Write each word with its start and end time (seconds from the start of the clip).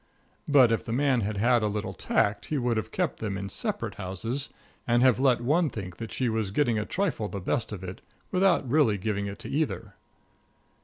But 0.47 0.71
if 0.71 0.83
the 0.83 0.91
man 0.91 1.21
had 1.21 1.37
had 1.37 1.61
a 1.61 1.67
little 1.67 1.93
tact 1.93 2.47
he 2.47 2.57
would 2.57 2.75
have 2.75 2.89
kept 2.91 3.19
them 3.19 3.37
in 3.37 3.49
separate 3.49 3.93
houses, 4.01 4.49
and 4.87 5.03
have 5.03 5.19
let 5.19 5.37
each 5.41 5.43
one 5.43 5.69
think 5.69 5.97
that 5.97 6.11
she 6.11 6.27
was 6.27 6.49
getting 6.49 6.79
a 6.79 6.87
trifle 6.87 7.27
the 7.27 7.39
best 7.39 7.71
of 7.71 7.83
it, 7.83 8.01
without 8.31 8.67
really 8.67 8.97
giving 8.97 9.27
it 9.27 9.37
to 9.37 9.47
either. 9.49 9.93